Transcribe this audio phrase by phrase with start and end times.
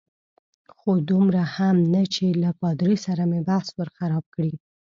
[0.77, 4.53] خو دومره هم نه چې له پادري سره مې بحث ور خراب کړي.